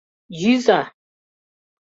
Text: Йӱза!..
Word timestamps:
Йӱза!.. 0.41 0.79